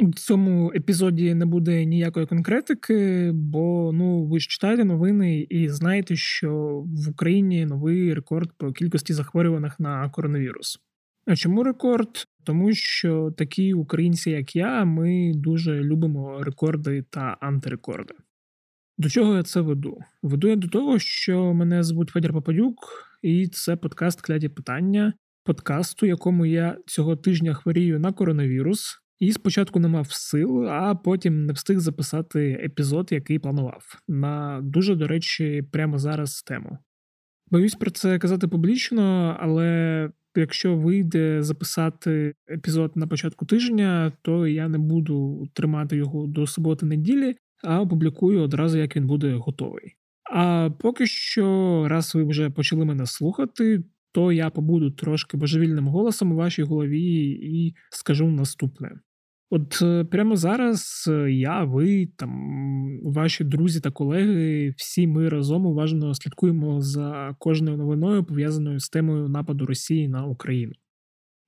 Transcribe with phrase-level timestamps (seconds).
[0.00, 6.16] У цьому епізоді не буде ніякої конкретики, бо ну ви ж читаєте новини і знаєте,
[6.16, 10.78] що в Україні новий рекорд по кількості захворюваних на коронавірус.
[11.26, 12.26] А чому рекорд?
[12.44, 18.14] Тому що такі українці, як я, ми дуже любимо рекорди та антирекорди.
[18.98, 19.98] До чого я це веду?
[20.22, 22.76] Веду я до того, що мене звуть Федір Попадюк,
[23.22, 25.12] і це подкаст Кляді питання,
[25.44, 31.46] подкасту, якому я цього тижня хворію на коронавірус, і спочатку не мав сил, а потім
[31.46, 36.78] не встиг записати епізод, який планував, на дуже, до речі, прямо зараз тему.
[37.50, 44.68] Боюсь про це казати публічно, але якщо вийде записати епізод на початку тижня, то я
[44.68, 49.96] не буду тримати його до суботи-неділі, а опублікую одразу, як він буде готовий.
[50.32, 53.82] А поки що, раз ви вже почали мене слухати,
[54.12, 58.90] то я побуду трошки божевільним голосом у вашій голові і скажу наступне.
[59.50, 62.30] От е, прямо зараз е, я, ви, там
[63.02, 69.28] ваші друзі та колеги, всі ми разом уважно слідкуємо за кожною новиною, пов'язаною з темою
[69.28, 70.72] нападу Росії на Україну.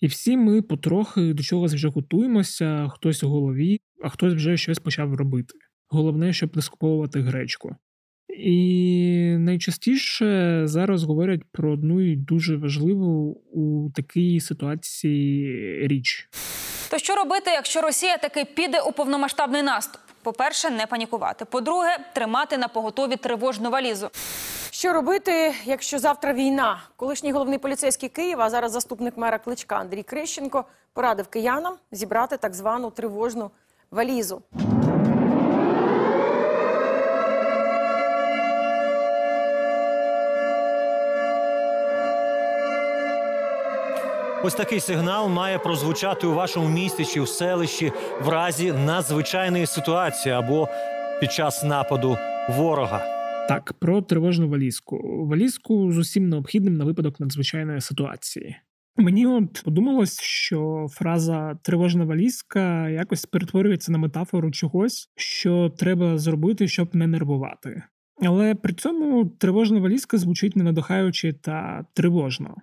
[0.00, 4.78] І всі ми потрохи до чогось вже готуємося, хтось у голові, а хтось вже щось
[4.78, 5.54] почав робити.
[5.88, 7.76] Головне, щоб не скуповувати гречку.
[8.38, 16.28] І найчастіше зараз говорять про одну і дуже важливу у такій ситуації річ.
[16.90, 20.00] То що робити, якщо Росія таки піде у повномасштабний наступ?
[20.22, 21.44] По-перше, не панікувати.
[21.44, 24.10] По-друге, тримати на поготові тривожну валізу.
[24.70, 26.82] Що робити, якщо завтра війна?
[26.96, 32.54] Колишній головний поліцейський Києва, а зараз заступник мера Кличка Андрій Крищенко порадив киянам зібрати так
[32.54, 33.50] звану тривожну
[33.90, 34.42] валізу.
[44.46, 50.34] Ось такий сигнал має прозвучати у вашому місті чи у селищі в разі надзвичайної ситуації
[50.34, 50.68] або
[51.20, 52.98] під час нападу ворога.
[53.48, 55.26] Так, про тривожну валізку.
[55.30, 58.56] Валізку з усім необхідним на випадок надзвичайної ситуації.
[58.96, 66.68] Мені от подумалось, що фраза тривожна валізка якось перетворюється на метафору чогось, що треба зробити,
[66.68, 67.82] щоб не нервувати.
[68.22, 72.56] Але при цьому тривожна валізка звучить ненадихаюче та тривожно.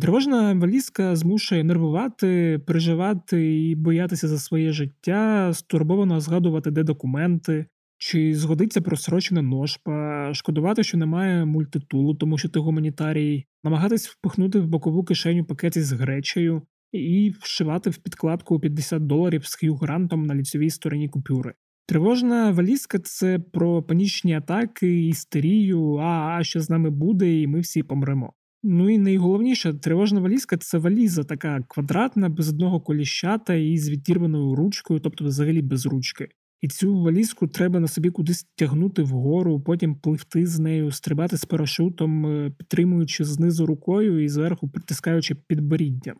[0.00, 7.66] Тривожна валізка змушує нервувати, переживати і боятися за своє життя, стурбовано згадувати, де документи,
[7.98, 14.66] чи згодиться просрочена ножпа, шкодувати, що немає мультитулу, тому що ти гуманітарій, намагатись впихнути в
[14.66, 16.62] бокову кишеню пакет із гречею
[16.92, 21.54] і вшивати в підкладку 50 доларів з х'югрантом на ліцевій стороні купюри.
[21.86, 27.60] Тривожна валізка це про панічні атаки, істерію, а, а що з нами буде, і ми
[27.60, 28.32] всі помремо.
[28.62, 34.54] Ну і найголовніше, тривожна валізка це валіза така квадратна, без одного коліщата і з відірваною
[34.54, 36.28] ручкою, тобто взагалі без ручки.
[36.60, 41.44] І цю валізку треба на собі кудись тягнути вгору, потім пливти з нею, стрибати з
[41.44, 46.16] парашутом, е, підтримуючи знизу рукою і зверху притискаючи підборіддям.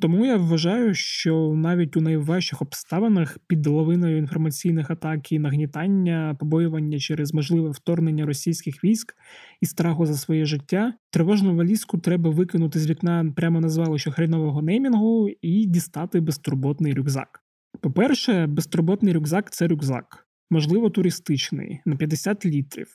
[0.00, 6.98] Тому я вважаю, що навіть у найважчих обставинах під лавиною інформаційних атак і нагнітання, побоювання
[6.98, 9.14] через можливе вторгнення російських військ
[9.60, 14.62] і страху за своє життя, тривожну валізку треба викинути з вікна прямо на звалище хренового
[14.62, 17.42] неймінгу і дістати безтурботний рюкзак.
[17.80, 22.88] По-перше, безтурботний рюкзак це рюкзак, можливо, туристичний на 50 літрів,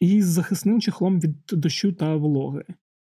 [0.00, 2.64] і з захисним чехлом від дощу та вологи.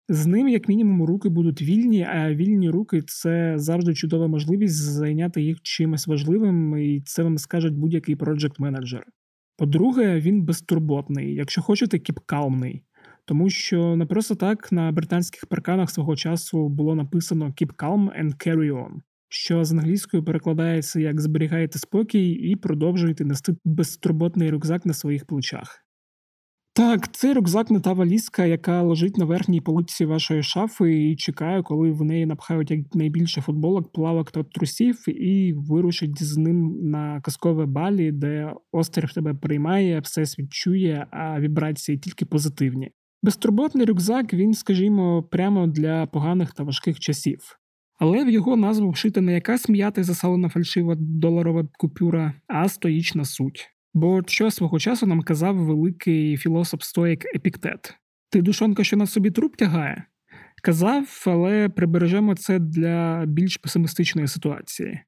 [0.09, 5.43] З ним, як мінімум, руки будуть вільні, а вільні руки це завжди чудова можливість зайняти
[5.43, 9.07] їх чимось важливим, і це вам скажуть будь-який проджект менеджер.
[9.57, 12.83] По-друге, він безтурботний, якщо хочете, кіпкалмний.
[13.25, 18.47] Тому що не просто так на британських парканах свого часу було написано «Keep calm and
[18.47, 18.91] carry on»,
[19.29, 25.84] що з англійською перекладається як зберігайте спокій і продовжуйте нести безтурботний рюкзак на своїх плечах.
[26.77, 31.63] Так, це рюкзак не та валізка, яка лежить на верхній полиці вашої шафи і чекає,
[31.63, 37.67] коли в неї напхають якнайбільше футболок, плавок та трусів, і вирушить з ним на казкове
[37.67, 42.91] балі, де острів тебе приймає, все свідчує, а вібрації тільки позитивні.
[43.23, 47.39] Безтурботний рюкзак він, скажімо, прямо для поганих та важких часів.
[47.99, 53.74] Але в його назву вшита не якась м'яти засалена фальшива доларова купюра, а стоїчна суть.
[53.95, 57.95] Бо що свого часу нам казав великий філософ стоїк Епіктет
[58.31, 60.05] Ти душонка, що на собі труп тягає?
[60.63, 65.01] Казав, але прибережемо це для більш песимістичної ситуації.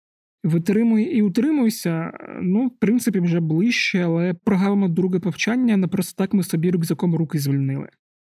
[0.44, 2.12] Витримуй і утримуйся,
[2.42, 7.14] ну, в принципі, вже ближче, але прогавимо друге повчання, не просто так ми собі рюкзаком
[7.14, 7.88] руки звільнили.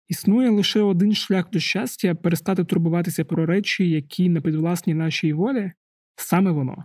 [0.09, 5.73] Існує лише один шлях до щастя перестати турбуватися про речі, які не підвласні нашій волі,
[6.17, 6.85] саме воно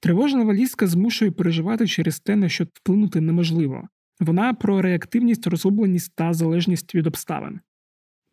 [0.00, 3.88] Тривожна валізка змушує переживати через те, на що вплинути неможливо.
[4.20, 7.60] Вона про реактивність, розгубленість та залежність від обставин.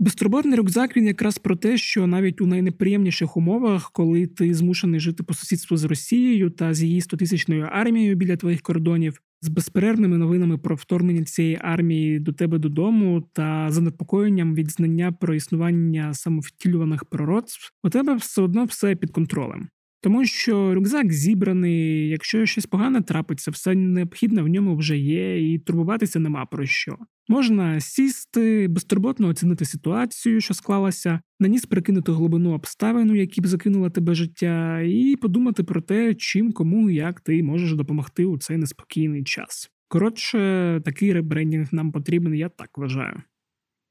[0.02, 5.24] Безтурботний рюкзак він якраз про те, що навіть у найнеприємніших умовах, коли ти змушений жити
[5.24, 10.58] по сусідству з Росією та з її стотисячною армією біля твоїх кордонів, з безперервними новинами
[10.58, 17.74] про вторгнення цієї армії до тебе додому та занепокоєнням від знання про існування самовтілюваних пророцтв,
[17.84, 19.70] у тебе все одно все під контролем.
[20.02, 25.60] Тому що рюкзак зібраний, якщо щось погане трапиться, все необхідне в ньому вже є, і
[25.60, 26.98] турбуватися нема про що.
[27.28, 33.90] Можна сісти, безтурботно оцінити ситуацію, що склалася, на ніс прикинути глибину обставину, які б закинула
[33.90, 38.58] тебе життя, і подумати про те, чим, кому і як ти можеш допомогти у цей
[38.58, 39.72] неспокійний час.
[39.88, 40.38] Коротше,
[40.86, 43.22] такий ребрендінг нам потрібен, я так вважаю.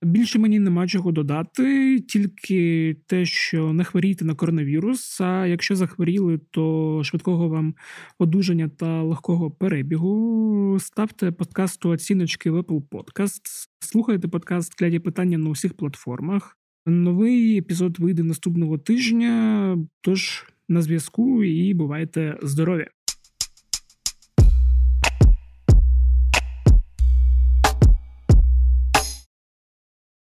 [0.02, 5.20] Більше мені нема чого додати, тільки те, що не хворійте на коронавірус.
[5.20, 7.74] А якщо захворіли, то швидкого вам
[8.18, 10.76] одужання та легкого перебігу.
[10.80, 16.56] Ставте подкасту оціночки в Apple Podcasts, слухайте подкаст «Кляді питання на усіх платформах.
[16.86, 19.76] Новий епізод вийде наступного тижня.
[20.00, 22.86] Тож на зв'язку і бувайте здорові!